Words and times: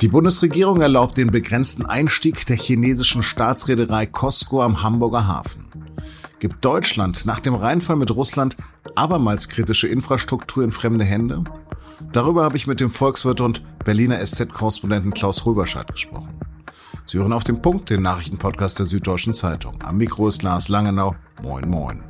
Die 0.00 0.08
Bundesregierung 0.08 0.80
erlaubt 0.80 1.18
den 1.18 1.30
begrenzten 1.30 1.84
Einstieg 1.84 2.46
der 2.46 2.56
chinesischen 2.56 3.22
Staatsreederei 3.22 4.06
Costco 4.06 4.62
am 4.62 4.82
Hamburger 4.82 5.26
Hafen. 5.26 5.66
Gibt 6.38 6.64
Deutschland 6.64 7.26
nach 7.26 7.40
dem 7.40 7.54
Reinfall 7.54 7.96
mit 7.96 8.10
Russland 8.10 8.56
abermals 8.94 9.50
kritische 9.50 9.88
Infrastruktur 9.88 10.64
in 10.64 10.72
fremde 10.72 11.04
Hände? 11.04 11.44
Darüber 12.12 12.44
habe 12.44 12.56
ich 12.56 12.66
mit 12.66 12.80
dem 12.80 12.90
Volkswirt 12.90 13.42
und 13.42 13.62
Berliner 13.84 14.24
SZ-Korrespondenten 14.24 15.12
Klaus 15.12 15.44
Röberscheid 15.44 15.92
gesprochen. 15.92 16.40
Sie 17.04 17.18
hören 17.18 17.34
auf 17.34 17.44
den 17.44 17.60
Punkt, 17.60 17.90
den 17.90 18.00
Nachrichtenpodcast 18.00 18.78
der 18.78 18.86
Süddeutschen 18.86 19.34
Zeitung. 19.34 19.74
Am 19.84 19.98
Mikro 19.98 20.28
ist 20.28 20.42
Lars 20.42 20.68
Langenau. 20.68 21.14
Moin, 21.42 21.68
moin. 21.68 22.09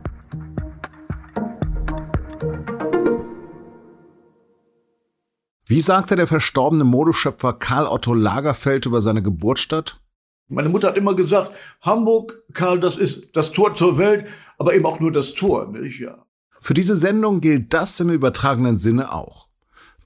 Wie 5.70 5.80
sagte 5.80 6.16
der 6.16 6.26
verstorbene 6.26 6.82
Modeschöpfer 6.82 7.52
Karl 7.52 7.86
Otto 7.86 8.12
Lagerfeld 8.12 8.86
über 8.86 9.00
seine 9.00 9.22
Geburtsstadt? 9.22 10.00
Meine 10.48 10.68
Mutter 10.68 10.88
hat 10.88 10.96
immer 10.96 11.14
gesagt, 11.14 11.52
Hamburg, 11.80 12.42
Karl, 12.52 12.80
das 12.80 12.96
ist 12.96 13.28
das 13.34 13.52
Tor 13.52 13.76
zur 13.76 13.96
Welt, 13.96 14.26
aber 14.58 14.74
eben 14.74 14.84
auch 14.84 14.98
nur 14.98 15.12
das 15.12 15.32
Tor, 15.34 15.68
nicht? 15.68 16.00
Ja. 16.00 16.26
Für 16.60 16.74
diese 16.74 16.96
Sendung 16.96 17.40
gilt 17.40 17.72
das 17.72 18.00
im 18.00 18.10
übertragenen 18.10 18.78
Sinne 18.78 19.12
auch. 19.12 19.46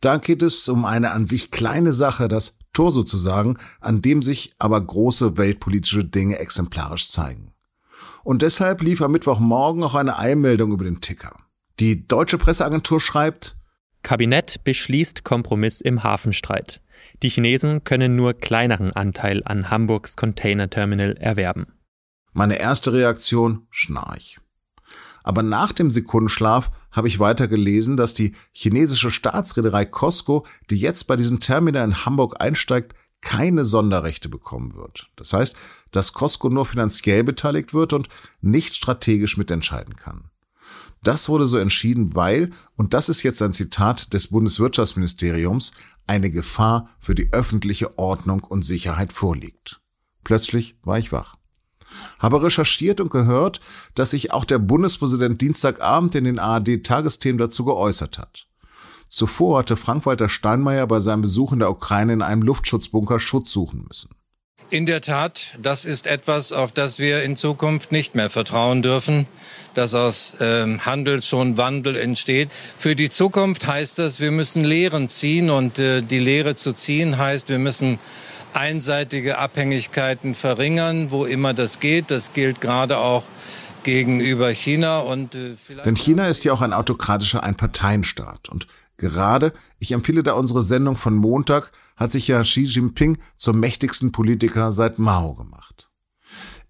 Da 0.03 0.19
geht 0.19 0.43
es 0.43 0.69
um 0.69 0.85
eine 0.85 1.13
an 1.13 1.25
sich 1.25 1.51
kleine 1.51 1.95
Sache, 1.95 2.29
das 2.29 2.59
Tor 2.75 2.93
sozusagen, 2.93 3.57
an 3.81 4.03
dem 4.03 4.21
sich 4.21 4.53
aber 4.59 4.79
große 4.79 5.39
weltpolitische 5.39 6.05
Dinge 6.05 6.41
exemplarisch 6.41 7.11
zeigen. 7.11 7.55
Und 8.23 8.43
deshalb 8.43 8.83
lief 8.83 9.01
am 9.01 9.13
Mittwochmorgen 9.13 9.83
auch 9.83 9.95
eine 9.95 10.19
Eilmeldung 10.19 10.73
über 10.73 10.85
den 10.85 11.01
Ticker. 11.01 11.35
Die 11.81 12.07
deutsche 12.07 12.37
Presseagentur 12.37 13.01
schreibt, 13.01 13.57
Kabinett 14.05 14.63
beschließt 14.65 15.25
Kompromiss 15.25 15.81
im 15.81 16.05
Hafenstreit. 16.05 16.83
Die 17.23 17.31
Chinesen 17.31 17.85
können 17.85 18.15
nur 18.15 18.35
kleineren 18.35 18.93
Anteil 18.93 19.43
an 19.45 19.71
Hamburgs 19.71 20.15
Containerterminal 20.15 21.17
erwerben. 21.17 21.67
Meine 22.35 22.59
erste 22.59 22.93
Reaktion, 22.93 23.67
Schnarch. 23.71 24.39
Aber 25.23 25.43
nach 25.43 25.73
dem 25.73 25.91
Sekundenschlaf 25.91 26.71
habe 26.93 27.09
ich 27.09 27.19
weiter 27.19 27.49
gelesen, 27.49 27.97
dass 27.97 28.13
die 28.13 28.35
chinesische 28.53 29.11
Staatsreederei 29.11 29.87
Costco, 29.87 30.47
die 30.69 30.77
jetzt 30.77 31.05
bei 31.05 31.17
diesem 31.17 31.41
Terminal 31.41 31.85
in 31.85 32.05
Hamburg 32.05 32.37
einsteigt, 32.41 32.95
keine 33.23 33.65
Sonderrechte 33.65 34.29
bekommen 34.29 34.75
wird. 34.75 35.09
Das 35.17 35.33
heißt, 35.33 35.57
dass 35.93 36.13
Costco 36.13 36.51
nur 36.51 36.67
finanziell 36.67 37.25
beteiligt 37.25 37.73
wird 37.73 37.95
und 37.95 38.09
nicht 38.43 38.77
strategisch 38.77 39.39
mitentscheiden 39.39 39.97
kann. 39.97 40.31
Das 41.05 41.29
wurde 41.29 41.47
so 41.47 41.59
entschieden, 41.59 42.15
weil, 42.15 42.51
und 42.77 42.95
das 42.95 43.09
ist 43.09 43.23
jetzt 43.23 43.43
ein 43.43 43.53
Zitat 43.53 44.13
des 44.15 44.29
Bundeswirtschaftsministeriums, 44.29 45.73
eine 46.07 46.31
Gefahr 46.31 46.89
für 46.99 47.15
die 47.15 47.33
öffentliche 47.33 47.99
Ordnung 47.99 48.43
und 48.43 48.65
Sicherheit 48.65 49.13
vorliegt. 49.13 49.81
Plötzlich 50.25 50.77
war 50.83 50.99
ich 50.99 51.13
wach. 51.13 51.37
Habe 52.19 52.43
recherchiert 52.43 53.01
und 53.01 53.11
gehört, 53.11 53.61
dass 53.95 54.11
sich 54.11 54.33
auch 54.33 54.47
der 54.47 54.59
Bundespräsident 54.59 55.41
Dienstagabend 55.43 56.15
in 56.15 56.25
den 56.25 56.39
ARD-Tagesthemen 56.39 57.39
dazu 57.39 57.67
geäußert 57.67 58.19
hat. 58.19 58.47
Zuvor 59.11 59.59
hatte 59.59 59.77
Frank-Walter 59.77 60.31
Steinmeier 60.31 60.87
bei 60.87 61.01
seinem 61.01 61.23
Besuch 61.23 61.53
in 61.53 61.59
der 61.59 61.71
Ukraine 61.71 62.15
in 62.15 62.23
einem 62.23 62.43
Luftschutzbunker 62.43 63.21
Schutz 63.21 63.53
suchen 63.53 63.85
müssen. 63.87 64.09
In 64.71 64.87
der 64.87 65.01
Tat, 65.03 65.55
das 65.63 65.85
ist 65.85 66.07
etwas, 66.09 66.51
auf 66.51 66.73
das 66.73 66.99
wir 66.99 67.23
in 67.23 67.37
Zukunft 67.37 67.93
nicht 67.93 68.15
mehr 68.17 68.29
vertrauen 68.29 68.83
dürfen, 68.83 69.29
dass 69.75 69.95
aus 69.95 70.39
ähm, 70.41 70.85
Handel 70.85 71.23
schon 71.23 71.57
Wandel 71.57 71.97
entsteht. 71.97 72.51
Für 72.77 72.97
die 72.97 73.09
Zukunft 73.09 73.67
heißt 73.67 74.01
das, 74.01 74.19
wir 74.19 74.33
müssen 74.33 74.65
Lehren 74.65 75.09
ziehen 75.09 75.51
und 75.51 75.79
äh, 75.79 76.03
die 76.03 76.19
Lehre 76.19 76.57
zu 76.57 76.73
ziehen 76.73 77.19
heißt, 77.19 77.49
wir 77.51 77.61
müssen 77.61 78.01
einseitige 78.53 79.39
Abhängigkeiten 79.39 80.35
verringern, 80.35 81.11
wo 81.11 81.25
immer 81.25 81.55
das 81.55 81.79
geht. 81.79 82.11
Das 82.11 82.33
gilt 82.33 82.61
gerade 82.61 82.99
auch 82.99 83.23
gegenüber 83.85 84.49
China 84.49 85.01
und 85.01 85.35
äh, 85.35 85.55
Denn 85.85 85.95
China 85.95 86.27
ist 86.27 86.43
ja 86.45 86.53
auch 86.53 86.63
ein 86.63 86.73
autokratischer 86.73 87.45
Einparteienstaat 87.45 88.49
und 88.49 88.67
Gerade, 88.97 89.53
ich 89.79 89.93
empfehle 89.93 90.23
da 90.23 90.35
unsere 90.35 90.63
Sendung 90.63 90.97
von 90.97 91.15
Montag, 91.15 91.71
hat 91.97 92.13
sich 92.13 92.29
ja 92.29 92.43
Xi 92.43 92.63
Jinping 92.63 93.19
zum 93.37 93.59
mächtigsten 93.59 94.13
Politiker 94.13 94.73
seit 94.73 94.99
Mao 94.99 95.35
gemacht. 95.35 95.89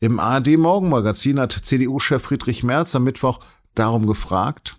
Im 0.01 0.19
ARD 0.19 0.57
Morgenmagazin 0.57 1.39
hat 1.41 1.53
CDU-Chef 1.53 2.23
Friedrich 2.23 2.63
Merz 2.63 2.95
am 2.95 3.05
Mittwoch 3.05 3.41
darum 3.75 4.07
gefragt, 4.07 4.77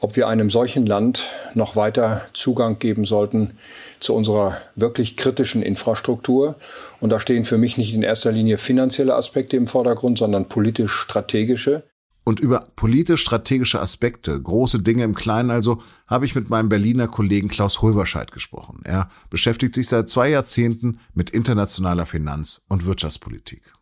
ob 0.00 0.16
wir 0.16 0.28
einem 0.28 0.50
solchen 0.50 0.84
Land 0.84 1.30
noch 1.54 1.76
weiter 1.76 2.22
Zugang 2.34 2.78
geben 2.78 3.06
sollten 3.06 3.56
zu 4.00 4.12
unserer 4.14 4.56
wirklich 4.74 5.16
kritischen 5.16 5.62
Infrastruktur. 5.62 6.56
Und 7.00 7.08
da 7.10 7.18
stehen 7.18 7.44
für 7.44 7.56
mich 7.56 7.78
nicht 7.78 7.94
in 7.94 8.02
erster 8.02 8.30
Linie 8.30 8.58
finanzielle 8.58 9.14
Aspekte 9.14 9.56
im 9.56 9.66
Vordergrund, 9.66 10.18
sondern 10.18 10.48
politisch-strategische. 10.48 11.84
Und 12.24 12.40
über 12.40 12.60
politisch-strategische 12.74 13.80
Aspekte, 13.80 14.40
große 14.40 14.80
Dinge 14.80 15.04
im 15.04 15.14
Kleinen 15.14 15.50
also, 15.50 15.82
habe 16.06 16.24
ich 16.24 16.34
mit 16.34 16.48
meinem 16.48 16.70
Berliner 16.70 17.06
Kollegen 17.06 17.48
Klaus 17.48 17.82
Hulverscheid 17.82 18.32
gesprochen. 18.32 18.80
Er 18.84 19.10
beschäftigt 19.28 19.74
sich 19.74 19.88
seit 19.88 20.08
zwei 20.08 20.30
Jahrzehnten 20.30 20.98
mit 21.12 21.30
internationaler 21.30 22.06
Finanz- 22.06 22.62
und 22.68 22.86
Wirtschaftspolitik. 22.86 23.74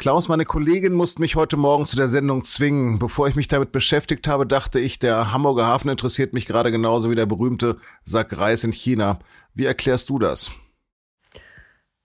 Klaus, 0.00 0.28
meine 0.28 0.46
Kollegin 0.46 0.94
musste 0.94 1.20
mich 1.20 1.36
heute 1.36 1.58
Morgen 1.58 1.84
zu 1.84 1.94
der 1.94 2.08
Sendung 2.08 2.42
zwingen. 2.42 2.98
Bevor 2.98 3.28
ich 3.28 3.36
mich 3.36 3.48
damit 3.48 3.70
beschäftigt 3.70 4.26
habe, 4.28 4.46
dachte 4.46 4.80
ich, 4.80 4.98
der 4.98 5.30
Hamburger 5.30 5.66
Hafen 5.66 5.90
interessiert 5.90 6.32
mich 6.32 6.46
gerade 6.46 6.72
genauso 6.72 7.10
wie 7.10 7.16
der 7.16 7.26
berühmte 7.26 7.76
Sack 8.02 8.36
Reis 8.38 8.64
in 8.64 8.72
China. 8.72 9.18
Wie 9.52 9.66
erklärst 9.66 10.08
du 10.08 10.18
das? 10.18 10.50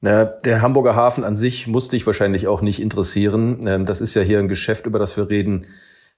Der 0.01 0.61
Hamburger 0.61 0.95
Hafen 0.95 1.23
an 1.23 1.35
sich 1.35 1.66
muss 1.66 1.89
dich 1.89 2.06
wahrscheinlich 2.06 2.47
auch 2.47 2.61
nicht 2.61 2.79
interessieren. 2.79 3.66
Ähm, 3.66 3.85
das 3.85 4.01
ist 4.01 4.13
ja 4.13 4.22
hier 4.22 4.38
ein 4.39 4.47
Geschäft, 4.47 4.85
über 4.85 5.00
das 5.00 5.17
wir 5.17 5.29
reden, 5.29 5.66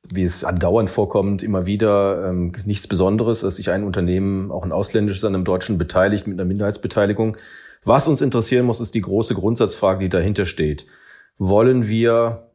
wie 0.09 0.23
es 0.23 0.43
andauernd 0.43 0.89
vorkommt, 0.89 1.41
immer 1.41 1.65
wieder 1.65 2.27
ähm, 2.27 2.51
nichts 2.65 2.87
Besonderes, 2.87 3.41
dass 3.41 3.55
sich 3.55 3.69
ein 3.71 3.83
Unternehmen, 3.83 4.51
auch 4.51 4.65
ein 4.65 4.73
ausländisches, 4.73 5.23
an 5.23 5.35
einem 5.35 5.45
deutschen 5.45 5.77
beteiligt 5.77 6.27
mit 6.27 6.37
einer 6.37 6.47
Minderheitsbeteiligung. 6.47 7.37
Was 7.85 8.07
uns 8.07 8.21
interessieren 8.21 8.65
muss, 8.65 8.81
ist 8.81 8.95
die 8.95 9.01
große 9.01 9.35
Grundsatzfrage, 9.35 9.99
die 9.99 10.09
dahinter 10.09 10.45
steht 10.45 10.85
wollen 11.37 11.87
wir 11.87 12.51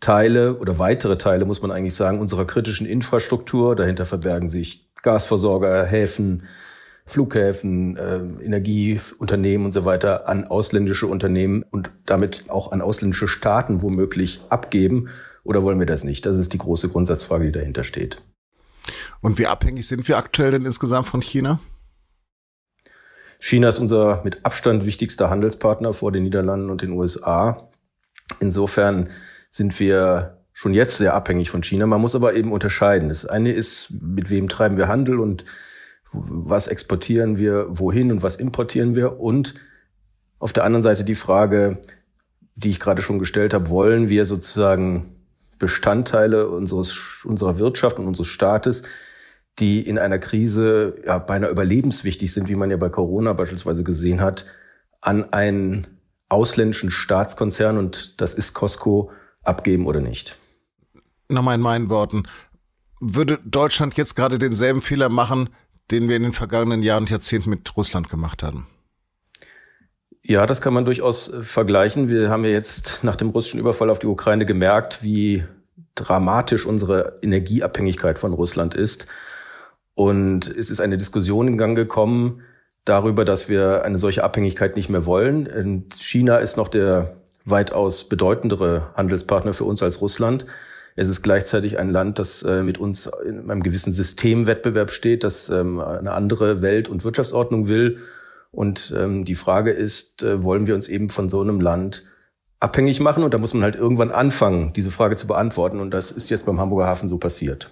Teile 0.00 0.58
oder 0.58 0.78
weitere 0.78 1.16
Teile, 1.16 1.44
muss 1.44 1.62
man 1.62 1.70
eigentlich 1.70 1.94
sagen, 1.94 2.20
unserer 2.20 2.44
kritischen 2.44 2.86
Infrastruktur, 2.86 3.76
dahinter 3.76 4.04
verbergen 4.04 4.48
sich 4.48 4.90
Gasversorger, 5.02 5.84
Häfen, 5.84 6.42
Flughäfen, 7.06 7.96
äh, 7.96 8.16
Energieunternehmen 8.44 9.66
und 9.66 9.72
so 9.72 9.84
weiter 9.84 10.28
an 10.28 10.44
ausländische 10.44 11.06
Unternehmen 11.06 11.62
und 11.70 11.90
damit 12.04 12.50
auch 12.50 12.72
an 12.72 12.82
ausländische 12.82 13.28
Staaten 13.28 13.80
womöglich 13.80 14.40
abgeben? 14.48 15.08
Oder 15.44 15.62
wollen 15.62 15.78
wir 15.78 15.86
das 15.86 16.02
nicht? 16.02 16.26
Das 16.26 16.36
ist 16.36 16.52
die 16.52 16.58
große 16.58 16.88
Grundsatzfrage, 16.88 17.46
die 17.46 17.52
dahinter 17.52 17.84
steht. 17.84 18.22
Und 19.20 19.38
wie 19.38 19.46
abhängig 19.46 19.86
sind 19.86 20.06
wir 20.08 20.18
aktuell 20.18 20.50
denn 20.50 20.66
insgesamt 20.66 21.06
von 21.06 21.20
China? 21.20 21.60
China 23.38 23.68
ist 23.68 23.78
unser 23.78 24.22
mit 24.24 24.44
Abstand 24.44 24.84
wichtigster 24.84 25.30
Handelspartner 25.30 25.92
vor 25.92 26.10
den 26.10 26.24
Niederlanden 26.24 26.70
und 26.70 26.82
den 26.82 26.90
USA. 26.90 27.70
Insofern 28.40 29.10
sind 29.50 29.78
wir 29.78 30.42
schon 30.52 30.74
jetzt 30.74 30.98
sehr 30.98 31.14
abhängig 31.14 31.50
von 31.50 31.62
China. 31.62 31.86
Man 31.86 32.00
muss 32.00 32.14
aber 32.14 32.34
eben 32.34 32.50
unterscheiden. 32.50 33.10
Das 33.10 33.26
eine 33.26 33.52
ist, 33.52 33.92
mit 34.00 34.30
wem 34.30 34.48
treiben 34.48 34.76
wir 34.76 34.88
Handel 34.88 35.20
und 35.20 35.44
was 36.12 36.68
exportieren 36.68 37.38
wir 37.38 37.66
wohin 37.68 38.10
und 38.10 38.22
was 38.22 38.36
importieren 38.36 38.94
wir. 38.94 39.20
Und 39.20 39.54
auf 40.38 40.52
der 40.52 40.64
anderen 40.64 40.82
Seite 40.82 41.04
die 41.04 41.14
Frage, 41.14 41.78
die 42.54 42.70
ich 42.70 42.80
gerade 42.80 43.02
schon 43.02 43.18
gestellt 43.18 43.54
habe, 43.54 43.68
wollen 43.68 44.08
wir 44.08 44.24
sozusagen 44.24 45.16
Bestandteile 45.58 46.48
unseres, 46.48 47.24
unserer 47.24 47.58
Wirtschaft 47.58 47.98
und 47.98 48.06
unseres 48.06 48.28
Staates, 48.28 48.84
die 49.58 49.80
in 49.80 49.98
einer 49.98 50.18
Krise 50.18 50.96
ja, 51.04 51.18
beinahe 51.18 51.50
überlebenswichtig 51.50 52.32
sind, 52.32 52.48
wie 52.48 52.54
man 52.54 52.70
ja 52.70 52.76
bei 52.76 52.90
Corona 52.90 53.32
beispielsweise 53.32 53.84
gesehen 53.84 54.20
hat, 54.20 54.44
an 55.00 55.32
einen 55.32 55.86
ausländischen 56.28 56.90
Staatskonzern 56.90 57.78
und 57.78 58.20
das 58.20 58.34
ist 58.34 58.52
Costco 58.54 59.10
abgeben 59.42 59.86
oder 59.86 60.00
nicht? 60.00 60.36
Nochmal 61.28 61.54
in 61.54 61.60
meinen 61.60 61.90
Worten. 61.90 62.24
Würde 63.00 63.38
Deutschland 63.44 63.96
jetzt 63.96 64.14
gerade 64.16 64.38
denselben 64.38 64.82
Fehler 64.82 65.08
machen, 65.08 65.50
den 65.90 66.08
wir 66.08 66.16
in 66.16 66.22
den 66.22 66.32
vergangenen 66.32 66.82
Jahren 66.82 67.04
und 67.04 67.10
Jahrzehnten 67.10 67.50
mit 67.50 67.76
Russland 67.76 68.08
gemacht 68.08 68.42
haben? 68.42 68.66
Ja, 70.22 70.46
das 70.46 70.60
kann 70.60 70.74
man 70.74 70.84
durchaus 70.84 71.32
äh, 71.32 71.42
vergleichen. 71.42 72.08
Wir 72.08 72.30
haben 72.30 72.44
ja 72.44 72.50
jetzt 72.50 73.04
nach 73.04 73.16
dem 73.16 73.30
russischen 73.30 73.60
Überfall 73.60 73.90
auf 73.90 74.00
die 74.00 74.08
Ukraine 74.08 74.44
gemerkt, 74.44 75.02
wie 75.02 75.44
dramatisch 75.94 76.66
unsere 76.66 77.18
Energieabhängigkeit 77.22 78.18
von 78.18 78.32
Russland 78.32 78.74
ist. 78.74 79.06
Und 79.94 80.48
es 80.48 80.68
ist 80.68 80.80
eine 80.80 80.98
Diskussion 80.98 81.48
in 81.48 81.56
Gang 81.56 81.76
gekommen, 81.76 82.42
darüber, 82.84 83.24
dass 83.24 83.48
wir 83.48 83.84
eine 83.84 83.98
solche 83.98 84.24
Abhängigkeit 84.24 84.76
nicht 84.76 84.88
mehr 84.88 85.06
wollen. 85.06 85.46
Und 85.46 85.94
China 85.94 86.38
ist 86.38 86.56
noch 86.56 86.68
der 86.68 87.16
weitaus 87.44 88.08
bedeutendere 88.08 88.90
Handelspartner 88.94 89.54
für 89.54 89.64
uns 89.64 89.82
als 89.82 90.00
Russland. 90.00 90.44
Es 90.96 91.08
ist 91.08 91.22
gleichzeitig 91.22 91.78
ein 91.78 91.90
Land, 91.90 92.18
das 92.18 92.42
äh, 92.42 92.62
mit 92.62 92.78
uns 92.78 93.10
in 93.24 93.50
einem 93.50 93.62
gewissen 93.62 93.92
Systemwettbewerb 93.92 94.90
steht, 94.90 95.24
das 95.24 95.50
ähm, 95.50 95.78
eine 95.78 96.12
andere 96.12 96.62
Welt- 96.62 96.88
und 96.88 97.04
Wirtschaftsordnung 97.04 97.68
will. 97.68 97.98
Und 98.50 98.94
ähm, 98.96 99.26
die 99.26 99.34
Frage 99.34 99.72
ist, 99.72 100.22
äh, 100.22 100.42
wollen 100.42 100.66
wir 100.66 100.74
uns 100.74 100.88
eben 100.88 101.10
von 101.10 101.28
so 101.28 101.42
einem 101.42 101.60
Land 101.60 102.04
abhängig 102.60 103.00
machen? 103.00 103.22
Und 103.22 103.34
da 103.34 103.38
muss 103.38 103.52
man 103.52 103.62
halt 103.62 103.76
irgendwann 103.76 104.10
anfangen, 104.10 104.72
diese 104.74 104.90
Frage 104.90 105.16
zu 105.16 105.26
beantworten. 105.26 105.80
Und 105.80 105.90
das 105.90 106.10
ist 106.10 106.30
jetzt 106.30 106.46
beim 106.46 106.58
Hamburger 106.58 106.86
Hafen 106.86 107.08
so 107.08 107.18
passiert. 107.18 107.70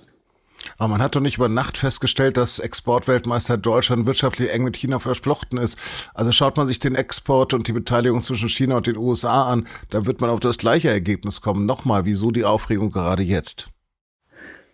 Aber 0.79 0.89
man 0.89 1.03
hat 1.03 1.15
doch 1.15 1.21
nicht 1.21 1.37
über 1.37 1.49
Nacht 1.49 1.79
festgestellt, 1.79 2.37
dass 2.37 2.59
Exportweltmeister 2.59 3.57
Deutschland 3.57 4.07
wirtschaftlich 4.07 4.53
eng 4.53 4.65
mit 4.65 4.77
China 4.77 4.99
verflochten 4.99 5.59
ist. 5.59 5.79
Also 6.15 6.33
schaut 6.33 6.57
man 6.57 6.67
sich 6.67 6.81
den 6.81 6.95
Export 6.95 7.55
und 7.55 7.69
die 7.69 7.73
Beteiligung 7.73 8.23
zwischen 8.23 8.49
China 8.49 8.77
und 8.77 8.87
den 8.87 8.97
USA 8.97 9.45
an, 9.45 9.67
da 9.91 10.07
wird 10.07 10.21
man 10.21 10.31
auf 10.31 10.41
das 10.41 10.59
gleiche 10.59 10.89
Ergebnis 10.89 11.41
kommen. 11.41 11.67
Nochmal, 11.67 12.05
wieso 12.05 12.31
die 12.31 12.45
Aufregung 12.45 12.91
gerade 12.91 13.23
jetzt? 13.23 13.69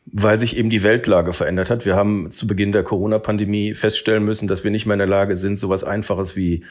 Weil 0.07 0.41
sich 0.41 0.57
eben 0.57 0.71
die 0.71 0.83
Weltlage 0.83 1.33
verändert 1.33 1.71
hat. 1.71 1.85
Wir 1.85 1.95
haben 1.95 2.31
zu 2.31 2.47
Beginn 2.47 2.73
der 2.73 2.83
Corona-Pandemie 2.83 3.75
feststellen 3.75 4.25
müssen, 4.25 4.49
dass 4.49 4.65
wir 4.65 4.71
nicht 4.71 4.87
mehr 4.87 4.95
in 4.95 5.01
der 5.01 5.07
Lage 5.07 5.37
sind, 5.37 5.61
sowas 5.61 5.85
Einfaches 5.85 6.35
wie 6.35 6.65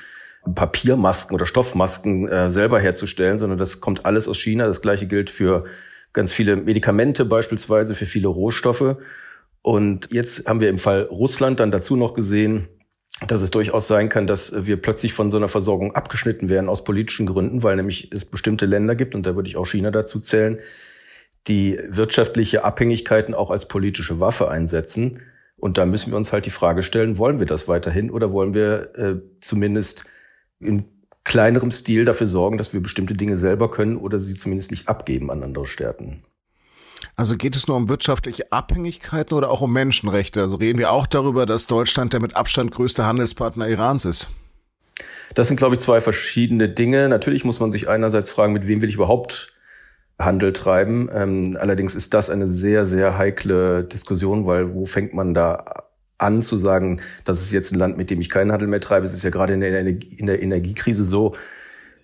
Papiermasken 0.55 1.35
oder 1.35 1.45
Stoffmasken 1.45 2.27
äh, 2.27 2.51
selber 2.51 2.79
herzustellen, 2.79 3.39
sondern 3.39 3.59
das 3.59 3.81
kommt 3.81 4.05
alles 4.05 4.27
aus 4.27 4.37
China. 4.37 4.65
Das 4.65 4.81
gleiche 4.81 5.05
gilt 5.05 5.29
für 5.29 5.65
ganz 6.13 6.33
viele 6.33 6.55
Medikamente 6.55 7.25
beispielsweise, 7.25 7.95
für 7.95 8.05
viele 8.05 8.27
Rohstoffe. 8.27 8.97
Und 9.61 10.11
jetzt 10.11 10.47
haben 10.47 10.61
wir 10.61 10.69
im 10.69 10.77
Fall 10.77 11.03
Russland 11.03 11.59
dann 11.59 11.71
dazu 11.71 11.95
noch 11.95 12.13
gesehen, 12.13 12.67
dass 13.27 13.41
es 13.41 13.51
durchaus 13.51 13.87
sein 13.87 14.07
kann, 14.07 14.27
dass 14.27 14.65
wir 14.65 14.81
plötzlich 14.81 15.13
von 15.13 15.29
so 15.31 15.37
einer 15.37 15.49
Versorgung 15.49 15.95
abgeschnitten 15.95 16.47
werden 16.49 16.69
aus 16.69 16.83
politischen 16.83 17.25
Gründen, 17.25 17.63
weil 17.63 17.75
nämlich 17.75 18.11
es 18.13 18.25
bestimmte 18.25 18.65
Länder 18.65 18.95
gibt, 18.95 19.13
und 19.15 19.25
da 19.25 19.35
würde 19.35 19.49
ich 19.49 19.57
auch 19.57 19.65
China 19.65 19.91
dazu 19.91 20.19
zählen, 20.19 20.59
die 21.47 21.79
wirtschaftliche 21.87 22.63
Abhängigkeiten 22.63 23.33
auch 23.33 23.49
als 23.49 23.67
politische 23.67 24.19
Waffe 24.19 24.49
einsetzen. 24.49 25.21
Und 25.57 25.77
da 25.77 25.85
müssen 25.85 26.11
wir 26.11 26.17
uns 26.17 26.31
halt 26.31 26.45
die 26.45 26.51
Frage 26.51 26.83
stellen, 26.83 27.17
wollen 27.17 27.39
wir 27.39 27.45
das 27.45 27.67
weiterhin 27.67 28.11
oder 28.11 28.31
wollen 28.31 28.53
wir 28.53 28.95
äh, 28.95 29.15
zumindest 29.41 30.05
in 30.59 30.85
kleinerem 31.29 31.69
Stil 31.69 32.05
dafür 32.05 32.27
sorgen, 32.27 32.57
dass 32.57 32.73
wir 32.73 32.81
bestimmte 32.81 33.13
Dinge 33.13 33.37
selber 33.37 33.69
können 33.69 33.97
oder 33.97 34.19
sie 34.19 34.35
zumindest 34.35 34.71
nicht 34.71 34.89
abgeben 34.89 35.29
an 35.29 35.43
andere 35.43 35.67
Staaten. 35.67 36.23
Also 37.15 37.37
geht 37.37 37.55
es 37.55 37.67
nur 37.67 37.77
um 37.77 37.87
wirtschaftliche 37.87 38.51
Abhängigkeiten 38.51 39.37
oder 39.37 39.51
auch 39.51 39.61
um 39.61 39.71
Menschenrechte? 39.71 40.41
Also 40.41 40.57
reden 40.57 40.79
wir 40.79 40.91
auch 40.91 41.05
darüber, 41.05 41.45
dass 41.45 41.67
Deutschland 41.67 42.13
der 42.13 42.19
mit 42.19 42.35
Abstand 42.35 42.71
größte 42.71 43.05
Handelspartner 43.05 43.67
Irans 43.69 44.05
ist. 44.05 44.27
Das 45.35 45.47
sind, 45.47 45.57
glaube 45.57 45.75
ich, 45.75 45.81
zwei 45.81 46.01
verschiedene 46.01 46.67
Dinge. 46.67 47.07
Natürlich 47.07 47.45
muss 47.45 47.59
man 47.59 47.71
sich 47.71 47.87
einerseits 47.87 48.31
fragen, 48.31 48.51
mit 48.51 48.67
wem 48.67 48.81
will 48.81 48.89
ich 48.89 48.95
überhaupt 48.95 49.53
Handel 50.17 50.51
treiben. 50.51 51.09
Ähm, 51.13 51.57
allerdings 51.59 51.93
ist 51.93 52.15
das 52.15 52.31
eine 52.31 52.47
sehr, 52.47 52.87
sehr 52.87 53.19
heikle 53.19 53.83
Diskussion, 53.83 54.47
weil 54.47 54.73
wo 54.73 54.87
fängt 54.87 55.13
man 55.13 55.35
da 55.35 55.88
an 56.19 56.43
zu 56.43 56.57
sagen, 56.57 57.01
das 57.23 57.41
ist 57.41 57.51
jetzt 57.51 57.71
ein 57.71 57.79
Land, 57.79 57.97
mit 57.97 58.09
dem 58.11 58.21
ich 58.21 58.29
keinen 58.29 58.51
Handel 58.51 58.67
mehr 58.67 58.81
treibe. 58.81 59.05
Es 59.05 59.13
ist 59.13 59.23
ja 59.23 59.29
gerade 59.29 59.53
in 59.53 59.61
der, 59.61 59.71
Energie, 59.71 60.15
in 60.15 60.27
der 60.27 60.41
Energiekrise 60.41 61.03
so, 61.03 61.35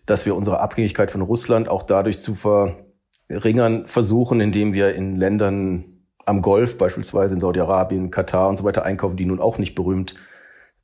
dass 0.06 0.26
wir 0.26 0.36
unsere 0.36 0.60
Abhängigkeit 0.60 1.12
von 1.12 1.22
Russland 1.22 1.68
auch 1.68 1.84
dadurch 1.84 2.20
zu 2.20 2.36
verringern 2.36 3.88
versuchen, 3.88 4.40
indem 4.42 4.74
wir 4.74 4.96
in 4.96 5.16
Ländern 5.16 5.84
am 6.26 6.42
Golf, 6.42 6.78
beispielsweise 6.78 7.36
in 7.36 7.42
Saudi-Arabien, 7.42 8.10
Katar 8.10 8.50
und 8.50 8.58
so 8.58 8.64
weiter 8.64 8.84
einkaufen, 8.84 9.18
die 9.18 9.26
nun 9.26 9.40
auch 9.40 9.58
nicht 9.58 9.76
berühmt 9.76 10.16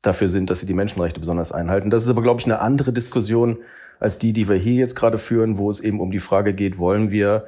dafür 0.02 0.30
sind, 0.30 0.50
dass 0.50 0.60
sie 0.60 0.66
die 0.66 0.74
Menschenrechte 0.74 1.20
besonders 1.20 1.52
einhalten. 1.52 1.90
Das 1.90 2.04
ist 2.04 2.10
aber, 2.10 2.22
glaube 2.22 2.40
ich, 2.40 2.46
eine 2.46 2.60
andere 2.60 2.94
Diskussion 2.94 3.58
als 4.00 4.18
die, 4.18 4.34
die 4.34 4.50
wir 4.50 4.56
hier 4.56 4.76
jetzt 4.76 4.96
gerade 4.96 5.20
führen, 5.20 5.58
wo 5.58 5.70
es 5.70 5.80
eben 5.80 6.00
um 6.00 6.12
die 6.12 6.20
Frage 6.20 6.54
geht, 6.54 6.80
wollen 6.80 7.12
wir 7.12 7.46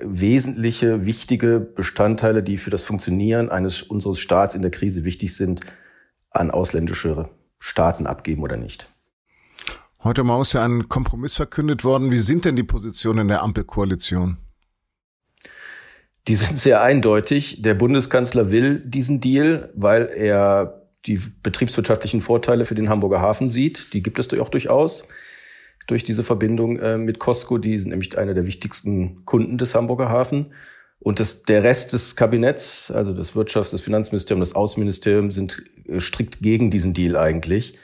wesentliche, 0.00 1.06
wichtige 1.06 1.60
Bestandteile, 1.60 2.42
die 2.42 2.56
für 2.56 2.70
das 2.70 2.82
Funktionieren 2.82 3.50
eines 3.50 3.82
unseres 3.82 4.18
Staats 4.18 4.54
in 4.54 4.62
der 4.62 4.70
Krise 4.70 5.04
wichtig 5.04 5.36
sind, 5.36 5.60
an 6.30 6.50
ausländische 6.50 7.28
Staaten 7.58 8.06
abgeben 8.06 8.42
oder 8.42 8.56
nicht. 8.56 8.90
Heute 10.02 10.24
Morgen 10.24 10.42
ist 10.42 10.52
ja 10.52 10.64
ein 10.64 10.88
Kompromiss 10.88 11.34
verkündet 11.34 11.84
worden. 11.84 12.12
Wie 12.12 12.18
sind 12.18 12.44
denn 12.44 12.56
die 12.56 12.62
Positionen 12.62 13.28
der 13.28 13.42
Ampelkoalition? 13.42 14.36
Die 16.28 16.34
sind 16.34 16.58
sehr 16.58 16.82
eindeutig. 16.82 17.62
Der 17.62 17.74
Bundeskanzler 17.74 18.50
will 18.50 18.80
diesen 18.80 19.20
Deal, 19.20 19.70
weil 19.74 20.06
er 20.14 20.82
die 21.06 21.20
betriebswirtschaftlichen 21.42 22.20
Vorteile 22.20 22.64
für 22.64 22.74
den 22.74 22.88
Hamburger 22.88 23.20
Hafen 23.20 23.48
sieht. 23.48 23.92
Die 23.94 24.02
gibt 24.02 24.18
es 24.18 24.32
auch 24.38 24.48
durchaus 24.48 25.06
durch 25.86 26.04
diese 26.04 26.24
Verbindung 26.24 26.78
äh, 26.78 26.98
mit 26.98 27.18
Costco. 27.18 27.58
Die 27.58 27.78
sind 27.78 27.90
nämlich 27.90 28.16
einer 28.18 28.34
der 28.34 28.46
wichtigsten 28.46 29.24
Kunden 29.24 29.58
des 29.58 29.74
Hamburger 29.74 30.08
Hafen. 30.08 30.52
Und 30.98 31.20
das, 31.20 31.42
der 31.42 31.62
Rest 31.62 31.92
des 31.92 32.16
Kabinetts, 32.16 32.90
also 32.90 33.12
das 33.12 33.34
Wirtschafts-, 33.34 33.70
das 33.70 33.80
Finanzministerium, 33.80 34.40
das 34.40 34.54
Außenministerium, 34.54 35.30
sind 35.30 35.62
äh, 35.86 36.00
strikt 36.00 36.40
gegen 36.40 36.70
diesen 36.70 36.94
Deal 36.94 37.16
eigentlich. 37.16 37.78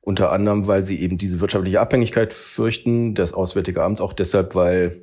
Unter 0.00 0.32
anderem, 0.32 0.66
weil 0.66 0.84
sie 0.84 1.00
eben 1.00 1.18
diese 1.18 1.40
wirtschaftliche 1.40 1.80
Abhängigkeit 1.80 2.34
fürchten, 2.34 3.14
das 3.14 3.34
Auswärtige 3.34 3.82
Amt 3.84 4.00
auch 4.00 4.12
deshalb, 4.12 4.54
weil 4.54 5.02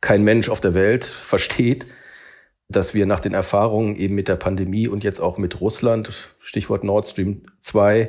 kein 0.00 0.24
Mensch 0.24 0.48
auf 0.48 0.60
der 0.60 0.74
Welt 0.74 1.04
versteht, 1.04 1.86
dass 2.68 2.94
wir 2.94 3.06
nach 3.06 3.20
den 3.20 3.34
Erfahrungen 3.34 3.96
eben 3.96 4.14
mit 4.14 4.28
der 4.28 4.36
Pandemie 4.36 4.88
und 4.88 5.04
jetzt 5.04 5.20
auch 5.20 5.38
mit 5.38 5.60
Russland, 5.60 6.34
Stichwort 6.38 6.84
Nord 6.84 7.06
Stream 7.06 7.42
2, 7.60 8.08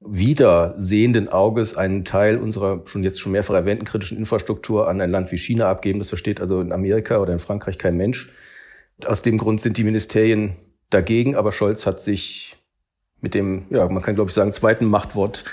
wieder 0.00 0.74
sehenden 0.76 1.28
Auges 1.28 1.76
einen 1.76 2.04
Teil 2.04 2.38
unserer 2.38 2.82
schon 2.86 3.02
jetzt 3.02 3.20
schon 3.20 3.32
mehrfach 3.32 3.54
erwähnten 3.54 3.84
kritischen 3.84 4.18
Infrastruktur 4.18 4.88
an 4.88 5.00
ein 5.00 5.10
Land 5.10 5.32
wie 5.32 5.38
China 5.38 5.68
abgeben. 5.68 5.98
Das 5.98 6.08
versteht 6.08 6.40
also 6.40 6.60
in 6.60 6.72
Amerika 6.72 7.18
oder 7.18 7.32
in 7.32 7.40
Frankreich 7.40 7.78
kein 7.78 7.96
Mensch. 7.96 8.30
Aus 9.04 9.22
dem 9.22 9.38
Grund 9.38 9.60
sind 9.60 9.76
die 9.76 9.84
Ministerien 9.84 10.56
dagegen, 10.90 11.36
aber 11.36 11.52
Scholz 11.52 11.86
hat 11.86 12.02
sich 12.02 12.56
mit 13.20 13.34
dem, 13.34 13.66
ja, 13.70 13.88
man 13.88 14.02
kann 14.02 14.14
glaube 14.14 14.30
ich 14.30 14.34
sagen, 14.34 14.52
zweiten 14.52 14.86
Machtwort 14.86 15.44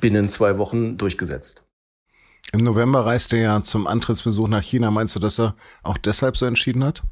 binnen 0.00 0.28
zwei 0.28 0.56
Wochen 0.58 0.96
durchgesetzt. 0.96 1.64
Im 2.52 2.64
November 2.64 3.04
reist 3.04 3.34
er 3.34 3.40
ja 3.40 3.62
zum 3.62 3.86
Antrittsbesuch 3.86 4.48
nach 4.48 4.62
China. 4.62 4.90
Meinst 4.90 5.14
du, 5.14 5.20
dass 5.20 5.38
er 5.38 5.54
auch 5.82 5.98
deshalb 5.98 6.36
so 6.38 6.46
entschieden 6.46 6.82
hat? 6.82 7.02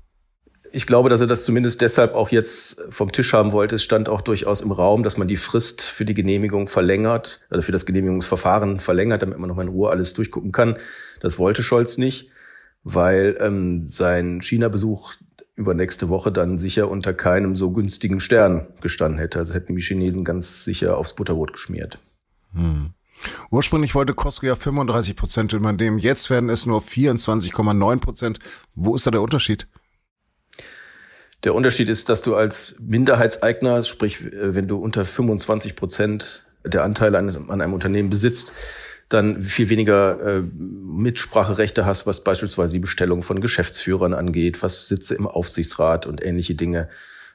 Ich 0.77 0.87
glaube, 0.87 1.09
dass 1.09 1.23
er 1.23 1.27
das 1.27 1.45
zumindest 1.47 1.81
deshalb 1.81 2.15
auch 2.15 2.29
jetzt 2.29 2.83
vom 2.91 3.11
Tisch 3.11 3.33
haben 3.33 3.53
wollte. 3.53 3.77
Es 3.77 3.83
stand 3.83 4.11
auch 4.11 4.21
durchaus 4.21 4.61
im 4.61 4.73
Raum, 4.73 5.05
dass 5.05 5.17
man 5.17 5.27
die 5.27 5.39
Frist 5.39 5.81
für 5.81 6.05
die 6.05 6.13
Genehmigung 6.13 6.69
verlängert, 6.69 7.41
also 7.49 7.63
für 7.63 7.73
das 7.73 7.87
Genehmigungsverfahren 7.87 8.79
verlängert, 8.79 9.23
damit 9.23 9.39
man 9.39 9.49
nochmal 9.49 9.65
in 9.65 9.73
Ruhe 9.73 9.89
alles 9.89 10.13
durchgucken 10.13 10.53
kann. 10.53 10.77
Das 11.21 11.39
wollte 11.39 11.63
Scholz 11.63 11.97
nicht, 11.97 12.29
weil 12.85 13.39
ähm, 13.41 13.89
sein 13.89 14.43
China-Besuch 14.43 15.15
über 15.55 15.73
nächste 15.73 16.11
Woche 16.11 16.31
dann 16.31 16.59
sicher 16.59 16.91
unter 16.91 17.15
keinem 17.15 17.57
so 17.57 17.71
günstigen 17.71 18.21
Stern 18.21 18.67
gestanden 18.83 19.19
hätte. 19.19 19.39
Also 19.39 19.55
hätten 19.55 19.75
die 19.75 19.83
Chinesen 19.83 20.25
ganz 20.25 20.67
sicher 20.67 20.99
aufs 20.99 21.15
Butterbrot 21.15 21.55
geschmiert. 21.55 21.99
Hm. 22.53 22.91
Ursprünglich 23.51 23.95
wollte 23.95 24.13
Costco 24.13 24.45
ja 24.45 24.57
35 24.57 25.17
Prozent 25.17 25.55
übernehmen. 25.55 25.99
Jetzt 25.99 26.29
werden 26.29 26.51
es 26.51 26.67
nur 26.67 26.83
24,9 26.83 28.01
Prozent. 28.01 28.41
Wo 28.75 28.95
ist 28.95 29.07
da 29.07 29.11
der 29.11 29.23
Unterschied? 29.23 29.69
Der 31.47 31.55
Unterschied 31.55 31.89
ist, 31.89 32.09
dass 32.09 32.23
du 32.23 32.35
als 32.35 32.75
Minderheitseigner, 32.81 33.81
sprich, 33.85 34.21
äh, 34.21 34.57
wenn 34.57 34.67
du 34.67 34.79
unter 34.79 35.05
25 35.05 35.77
Prozent 35.77 36.45
der 36.65 36.83
Anteile 36.83 37.19
an, 37.19 37.49
einem 37.49 37.73
Unternehmen 37.73 38.11
besitzt, 38.11 38.53
dann 39.09 39.41
viel 39.41 39.69
weniger 39.69 40.39
äh, 40.39 40.43
Mitspracherechte 40.59 41.87
hast, 41.87 42.05
was 42.05 42.25
beispielsweise 42.25 42.73
die 42.73 42.81
Bestellung 42.81 43.23
von 43.23 43.41
Geschäftsführern 43.41 44.13
angeht, 44.13 44.61
was 44.65 44.89
Sitze 44.89 45.15
im 45.15 45.29
Aufsichtsrat 45.29 46.07
und 46.07 46.21
ähnliche 46.21 46.57
Dinge, 46.57 46.89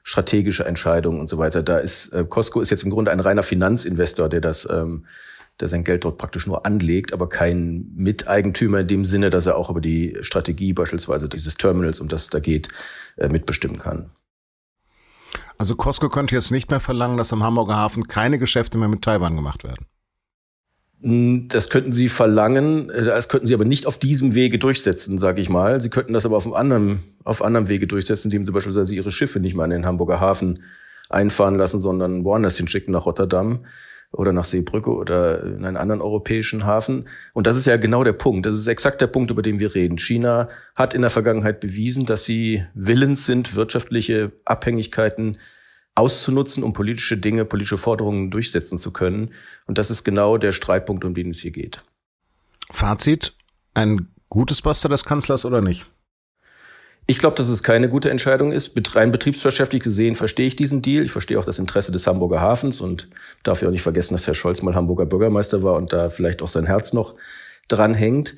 strategische 0.04 0.66
Entscheidungen 0.66 1.22
und 1.22 1.30
so 1.30 1.38
weiter. 1.38 1.64
Da 1.64 1.78
ist 1.78 2.10
äh, 2.10 2.26
Costco 2.28 2.60
ist 2.60 2.70
jetzt 2.70 2.84
im 2.84 2.90
Grunde 2.90 3.12
ein 3.12 3.22
reiner 3.22 3.44
Finanzinvestor, 3.44 4.28
der 4.28 4.42
das 4.42 4.68
ähm, 4.70 5.06
der 5.62 5.68
sein 5.68 5.84
Geld 5.84 6.04
dort 6.04 6.18
praktisch 6.18 6.48
nur 6.48 6.66
anlegt, 6.66 7.14
aber 7.14 7.30
kein 7.30 7.92
Miteigentümer 7.96 8.80
in 8.80 8.88
dem 8.88 9.06
Sinne, 9.06 9.30
dass 9.30 9.46
er 9.46 9.56
auch 9.56 9.70
über 9.70 9.82
die 9.82 10.18
Strategie 10.22 10.74
beispielsweise 10.74 11.30
dieses 11.30 11.56
Terminals, 11.56 12.02
um 12.02 12.08
das 12.08 12.24
es 12.24 12.30
da 12.30 12.40
geht, 12.40 12.70
äh, 13.18 13.30
mitbestimmen 13.30 13.78
kann. 13.78 14.10
Also 15.58 15.76
Costco 15.76 16.10
könnte 16.10 16.34
jetzt 16.34 16.52
nicht 16.52 16.72
mehr 16.72 16.80
verlangen, 16.80 17.18
dass 17.18 17.32
am 17.32 17.44
Hamburger 17.44 17.76
Hafen 17.76 18.08
keine 18.08 18.40
Geschäfte 18.40 18.78
mehr 18.78 18.88
mit 18.88 19.04
Taiwan 19.04 19.36
gemacht 19.36 19.64
werden. 19.64 19.86
Hm, 21.02 21.48
das 21.48 21.70
könnten 21.70 21.92
sie 21.92 22.10
verlangen, 22.10 22.90
äh, 22.90 23.04
das 23.04 23.30
könnten 23.30 23.48
sie 23.48 23.54
aber 23.54 23.66
nicht 23.66 23.86
auf 23.86 23.98
diesem 23.98 24.34
Wege 24.36 24.58
durchsetzen, 24.58 25.20
sage 25.20 25.42
ich 25.42 25.50
mal. 25.50 25.80
Sie 25.80 25.90
könnten 25.90 26.14
das 26.14 26.26
aber 26.26 26.38
auf 26.38 26.46
einem 26.46 26.56
anderen, 26.56 27.00
auf 27.24 27.44
anderem 27.44 27.70
Wege 27.70 27.88
durchsetzen, 27.88 28.28
indem 28.28 28.46
sie 28.46 28.52
beispielsweise 28.52 28.96
ihre 28.96 29.12
Schiffe 29.12 29.40
nicht 29.40 29.56
mal 29.56 29.66
in 29.66 29.72
den 29.72 29.86
Hamburger 29.86 30.20
Hafen 30.20 30.60
einfahren 31.10 31.56
lassen, 31.56 31.80
sondern 31.80 32.24
woanders 32.24 32.58
hinschicken 32.58 32.94
nach 32.94 33.06
Rotterdam 33.06 33.66
oder 34.12 34.34
nach 34.34 34.46
Seebrücke 34.46 34.92
oder 34.92 35.44
in 35.44 35.66
einen 35.66 35.78
anderen 35.78 36.02
europäischen 36.02 36.66
Hafen. 36.66 37.08
Und 37.34 37.48
das 37.48 37.56
ist 37.56 37.66
ja 37.66 37.78
genau 37.78 38.04
der 38.04 38.14
Punkt. 38.14 38.46
Das 38.46 38.56
ist 38.56 38.68
exakt 38.68 39.02
der 39.02 39.08
Punkt, 39.08 39.32
über 39.32 39.42
den 39.42 39.60
wir 39.60 39.74
reden. 39.74 39.98
China 39.98 40.50
hat 40.76 40.94
in 40.94 41.02
der 41.02 41.10
Vergangenheit 41.10 41.60
bewiesen, 41.62 42.06
dass 42.06 42.26
sie 42.26 42.66
willens 42.74 43.26
sind, 43.26 43.56
wirtschaftliche 43.56 44.34
Abhängigkeiten 44.44 45.38
auszunutzen, 45.96 46.64
um 46.64 46.74
politische 46.74 47.18
Dinge, 47.18 47.46
politische 47.46 47.78
Forderungen 47.78 48.32
durchsetzen 48.32 48.78
zu 48.78 48.92
können. 48.92 49.34
Und 49.66 49.78
das 49.78 49.90
ist 49.90 50.04
genau 50.04 50.38
der 50.38 50.52
Streitpunkt, 50.52 51.06
um 51.06 51.14
den 51.14 51.30
es 51.30 51.40
hier 51.40 51.52
geht. 51.52 51.84
Fazit, 52.70 53.34
ein 53.74 54.08
gutes 54.30 54.62
Buster 54.62 54.90
des 54.90 55.06
Kanzlers 55.06 55.46
oder 55.46 55.62
nicht? 55.62 55.86
Ich 57.08 57.20
glaube, 57.20 57.36
dass 57.36 57.50
es 57.50 57.64
keine 57.64 57.90
gute 57.90 58.10
Entscheidung 58.10 58.52
ist. 58.52 58.80
Rein 58.96 59.12
betriebswirtschaftlich 59.12 59.82
gesehen 59.82 60.16
verstehe 60.16 60.48
ich 60.48 60.56
diesen 60.56 60.82
Deal. 60.82 61.04
Ich 61.04 61.12
verstehe 61.12 61.40
auch 61.40 61.46
das 61.46 61.60
Interesse 61.60 61.92
des 61.92 62.08
Hamburger 62.08 62.42
Hafens 62.42 62.80
und 62.80 63.10
darf 63.44 63.62
ja 63.62 63.68
auch 63.68 63.72
nicht 63.72 63.82
vergessen, 63.82 64.14
dass 64.14 64.28
Herr 64.28 64.36
Scholz 64.36 64.62
mal 64.62 64.76
Hamburger 64.76 65.06
Bürgermeister 65.06 65.64
war 65.64 65.76
und 65.76 65.92
da 65.92 66.10
vielleicht 66.10 66.42
auch 66.42 66.48
sein 66.48 66.66
Herz 66.66 66.94
noch 66.94 67.16
dran 67.68 67.94
hängt. 67.94 68.36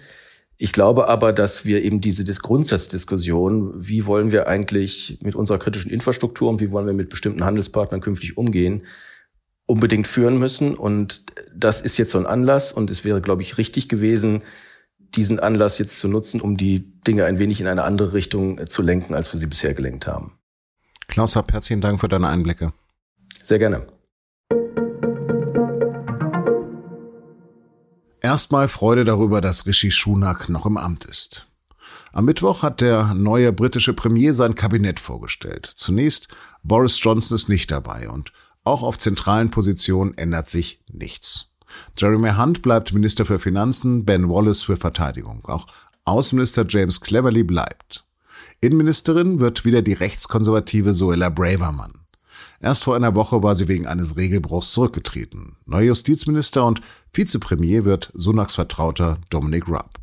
Ich 0.58 0.72
glaube 0.72 1.08
aber, 1.08 1.34
dass 1.34 1.66
wir 1.66 1.84
eben 1.84 2.00
diese 2.00 2.24
Grundsatzdiskussion, 2.24 3.74
wie 3.76 4.06
wollen 4.06 4.32
wir 4.32 4.48
eigentlich 4.48 5.20
mit 5.22 5.36
unserer 5.36 5.60
kritischen 5.60 5.92
Infrastruktur 5.92 6.50
und 6.50 6.62
wie 6.62 6.72
wollen 6.72 6.86
wir 6.86 6.94
mit 6.94 7.10
bestimmten 7.10 7.44
Handelspartnern 7.44 8.02
künftig 8.02 8.38
umgehen, 8.38 8.84
unbedingt 9.66 10.08
führen 10.08 10.38
müssen. 10.38 10.76
Und 10.76 11.24
das 11.54 11.82
ist 11.82 11.98
jetzt 11.98 12.12
so 12.12 12.18
ein 12.18 12.26
Anlass 12.26 12.72
und 12.72 12.90
es 12.90 13.04
wäre, 13.04 13.22
glaube 13.22 13.42
ich, 13.42 13.58
richtig 13.58 13.90
gewesen, 13.90 14.42
diesen 15.16 15.40
Anlass 15.40 15.78
jetzt 15.78 16.00
zu 16.00 16.08
nutzen, 16.08 16.42
um 16.42 16.58
die 16.58 16.92
Dinge 17.04 17.26
ein 17.26 17.40
wenig 17.40 17.62
in 17.62 17.68
eine 17.68 17.84
andere 17.84 18.14
Richtung 18.14 18.58
äh, 18.58 18.68
zu 18.68 18.82
lenken, 18.82 19.14
als 19.14 19.32
wir 19.34 19.40
sie 19.40 19.48
bisher 19.48 19.74
gelenkt 19.74 20.08
haben. 20.08 20.38
Klaus 21.08 21.36
Happ, 21.36 21.52
herzlichen 21.52 21.82
Dank 21.82 22.00
für 22.00 22.08
deine 22.08 22.28
Einblicke. 22.28 22.74
Sehr 23.44 23.60
gerne. 23.60 23.88
Erstmal 28.22 28.70
Freude 28.70 29.04
darüber, 29.04 29.42
dass 29.42 29.66
Rishi 29.66 29.92
Sunak 29.92 30.48
noch 30.48 30.66
im 30.66 30.78
Amt 30.78 31.06
ist. 31.06 31.46
Am 32.14 32.26
Mittwoch 32.26 32.64
hat 32.64 32.80
der 32.80 33.14
neue 33.14 33.52
britische 33.52 33.94
Premier 33.94 34.34
sein 34.34 34.56
Kabinett 34.56 35.00
vorgestellt. 35.00 35.66
Zunächst, 35.66 36.30
Boris 36.64 37.04
Johnson 37.04 37.36
ist 37.36 37.50
nicht 37.50 37.70
dabei 37.70 38.10
und 38.10 38.32
auch 38.64 38.82
auf 38.82 38.98
zentralen 38.98 39.52
Positionen 39.52 40.18
ändert 40.18 40.50
sich 40.50 40.80
nichts. 40.90 41.53
Jeremy 41.98 42.32
Hunt 42.38 42.62
bleibt 42.62 42.94
Minister 42.94 43.26
für 43.26 43.40
Finanzen, 43.40 44.06
Ben 44.06 44.30
Wallace 44.30 44.64
für 44.64 44.78
Verteidigung. 44.78 45.46
Auch 45.46 45.68
Außenminister 46.06 46.66
James 46.68 47.02
Cleverly 47.02 47.44
bleibt. 47.44 48.06
Innenministerin 48.62 49.40
wird 49.40 49.66
wieder 49.66 49.82
die 49.82 49.94
rechtskonservative 49.94 50.94
Zoella 50.94 51.30
Braverman. 51.30 51.94
Erst 52.60 52.84
vor 52.86 52.96
einer 52.96 53.16
Woche 53.16 53.44
war 53.44 53.56
sie 53.56 53.68
wegen 53.68 53.88
eines 53.88 54.16
Regelbruchs 54.16 54.72
zurückgetreten. 54.72 55.58
Neuer 55.66 55.88
Justizminister 55.88 56.66
und 56.66 56.82
Vizepremier 57.12 57.86
wird 57.86 58.12
Sunaks 58.14 58.56
Vertrauter 58.56 59.18
Dominic 59.30 59.68
Raab. 59.68 60.03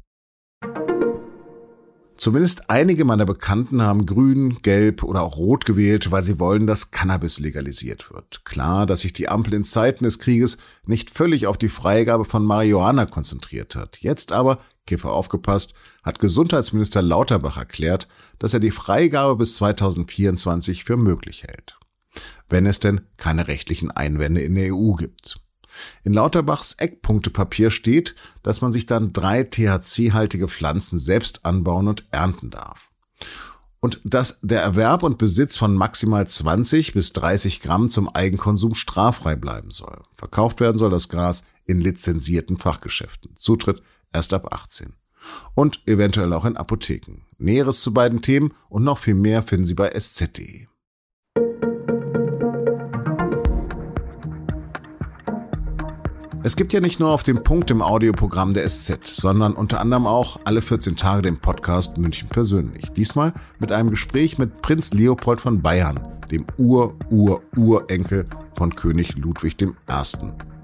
Zumindest 2.21 2.69
einige 2.69 3.07
meiner 3.07 3.25
Bekannten 3.25 3.81
haben 3.81 4.05
grün, 4.05 4.61
gelb 4.61 5.03
oder 5.03 5.23
auch 5.23 5.39
rot 5.39 5.65
gewählt, 5.65 6.11
weil 6.11 6.23
sie 6.23 6.39
wollen, 6.39 6.67
dass 6.67 6.91
Cannabis 6.91 7.41
legalisiert 7.41 8.13
wird. 8.13 8.45
Klar, 8.45 8.85
dass 8.85 9.01
sich 9.01 9.15
die 9.15 9.31
Ampel 9.31 9.55
in 9.55 9.65
Zeiten 9.65 10.05
des 10.05 10.19
Krieges 10.19 10.59
nicht 10.85 11.09
völlig 11.09 11.47
auf 11.47 11.57
die 11.57 11.71
Freigabe 11.71 12.27
von 12.27 12.45
Marihuana 12.45 13.07
konzentriert 13.07 13.75
hat. 13.75 13.97
Jetzt 14.01 14.33
aber, 14.33 14.59
Kiffer 14.87 15.13
aufgepasst, 15.13 15.73
hat 16.03 16.19
Gesundheitsminister 16.19 17.01
Lauterbach 17.01 17.57
erklärt, 17.57 18.07
dass 18.39 18.53
er 18.53 18.61
die 18.61 18.71
Freigabe 18.71 19.37
bis 19.37 19.55
2024 19.55 20.85
für 20.85 20.99
möglich 20.99 21.45
hält. 21.45 21.79
Wenn 22.51 22.67
es 22.67 22.81
denn 22.81 23.01
keine 23.17 23.49
rechtlichen 23.49 23.91
Einwände 23.91 24.43
in 24.43 24.57
der 24.57 24.75
EU 24.75 24.93
gibt. 24.93 25.41
In 26.05 26.13
Lauterbachs 26.13 26.75
Eckpunktepapier 26.75 27.71
steht, 27.71 28.15
dass 28.43 28.61
man 28.61 28.73
sich 28.73 28.87
dann 28.87 29.13
drei 29.13 29.45
THC-haltige 29.45 30.49
Pflanzen 30.49 30.99
selbst 30.99 31.45
anbauen 31.45 31.89
und 31.89 32.05
ernten 32.11 32.51
darf. 32.51 32.91
Und 33.81 33.99
dass 34.05 34.41
der 34.43 34.61
Erwerb 34.63 35.03
und 35.03 35.17
Besitz 35.17 35.57
von 35.57 35.75
maximal 35.75 36.29
20 36.29 36.93
bis 36.93 37.15
30 37.15 37.61
Gramm 37.61 37.89
zum 37.89 38.09
Eigenkonsum 38.09 38.75
straffrei 38.75 39.37
bleiben 39.37 39.71
soll. 39.71 40.03
Verkauft 40.15 40.61
werden 40.61 40.77
soll 40.77 40.91
das 40.91 41.09
Gras 41.09 41.45
in 41.65 41.81
lizenzierten 41.81 42.59
Fachgeschäften. 42.59 43.35
Zutritt 43.37 43.83
erst 44.13 44.35
ab 44.35 44.53
18. 44.53 44.93
Und 45.55 45.83
eventuell 45.87 46.33
auch 46.33 46.45
in 46.45 46.57
Apotheken. 46.57 47.23
Näheres 47.39 47.83
zu 47.83 47.95
beiden 47.95 48.23
Themen 48.23 48.53
und 48.69 48.85
noch 48.85 48.99
viel 48.99 49.15
mehr 49.15 49.43
finden 49.43 49.67
Sie 49.67 49.75
bei 49.75 49.89
sz.de. 49.89 50.70
Es 56.43 56.57
gibt 56.57 56.73
ja 56.73 56.81
nicht 56.81 56.99
nur 56.99 57.11
auf 57.11 57.23
dem 57.23 57.43
Punkt 57.43 57.71
im 57.71 57.83
Audioprogramm 57.83 58.55
der 58.55 58.67
SZ, 58.67 59.01
sondern 59.05 59.53
unter 59.53 59.79
anderem 59.79 60.07
auch 60.07 60.39
alle 60.45 60.63
14 60.63 60.97
Tage 60.97 61.21
den 61.21 61.39
Podcast 61.39 61.99
München 61.99 62.31
persönlich. 62.31 62.91
Diesmal 62.97 63.35
mit 63.59 63.73
einem 63.73 63.91
Gespräch 63.91 64.39
mit 64.39 64.63
Prinz 64.63 64.95
Leopold 64.95 65.39
von 65.39 65.61
Bayern, 65.61 66.01
dem 66.31 66.47
Ur-Ur-Urenkel 66.57 68.27
von 68.57 68.71
König 68.71 69.19
Ludwig 69.19 69.61
I. 69.61 69.67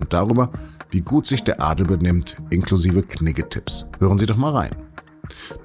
Und 0.00 0.12
darüber, 0.14 0.50
wie 0.88 1.02
gut 1.02 1.26
sich 1.26 1.44
der 1.44 1.60
Adel 1.60 1.84
benimmt, 1.84 2.36
inklusive 2.48 3.02
Kniggetipps. 3.02 3.84
Hören 3.98 4.16
Sie 4.16 4.26
doch 4.26 4.38
mal 4.38 4.52
rein. 4.52 4.76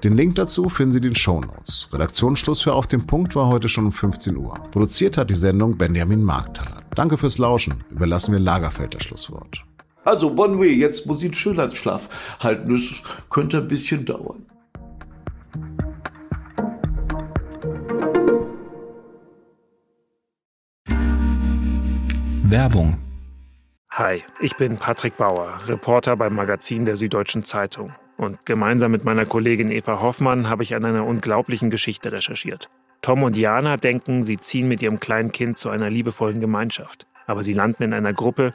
Den 0.04 0.14
Link 0.14 0.34
dazu 0.34 0.68
finden 0.68 0.92
Sie 0.92 0.98
in 0.98 1.04
den 1.04 1.14
Show 1.14 1.40
Notes. 1.40 1.88
Redaktionsschluss 1.90 2.60
für 2.60 2.74
Auf 2.74 2.86
dem 2.86 3.06
Punkt 3.06 3.34
war 3.34 3.48
heute 3.48 3.70
schon 3.70 3.86
um 3.86 3.92
15 3.92 4.36
Uhr. 4.36 4.52
Produziert 4.72 5.16
hat 5.16 5.30
die 5.30 5.34
Sendung 5.34 5.78
Benjamin 5.78 6.22
Markthaler. 6.22 6.82
Danke 6.94 7.16
fürs 7.16 7.38
Lauschen. 7.38 7.82
Überlassen 7.90 8.32
wir 8.32 8.40
Lagerfeld 8.40 8.94
das 8.94 9.04
Schlusswort. 9.04 9.64
Also 10.04 10.32
One 10.32 10.58
Way, 10.58 10.74
jetzt 10.74 11.06
muss 11.06 11.20
ich 11.20 11.26
einen 11.26 11.34
Schönheitsschlaf 11.34 12.36
halten. 12.40 12.72
Das 12.72 12.82
könnte 13.30 13.58
ein 13.58 13.68
bisschen 13.68 14.04
dauern. 14.04 14.44
Werbung. 22.44 22.98
Hi, 23.90 24.22
ich 24.40 24.56
bin 24.56 24.76
Patrick 24.76 25.16
Bauer, 25.16 25.60
Reporter 25.66 26.16
beim 26.16 26.34
Magazin 26.34 26.84
der 26.84 26.96
Süddeutschen 26.96 27.44
Zeitung. 27.44 27.94
Und 28.16 28.44
gemeinsam 28.44 28.90
mit 28.90 29.04
meiner 29.04 29.24
Kollegin 29.24 29.70
Eva 29.70 30.00
Hoffmann 30.00 30.48
habe 30.48 30.62
ich 30.62 30.74
an 30.74 30.84
einer 30.84 31.06
unglaublichen 31.06 31.70
Geschichte 31.70 32.10
recherchiert. 32.10 32.68
Tom 33.02 33.22
und 33.22 33.36
Jana 33.36 33.76
denken, 33.76 34.24
sie 34.24 34.38
ziehen 34.38 34.68
mit 34.68 34.82
ihrem 34.82 35.00
kleinen 35.00 35.32
Kind 35.32 35.58
zu 35.58 35.70
einer 35.70 35.90
liebevollen 35.90 36.40
Gemeinschaft. 36.40 37.06
Aber 37.26 37.42
sie 37.42 37.52
landen 37.52 37.84
in 37.84 37.92
einer 37.92 38.12
Gruppe, 38.12 38.54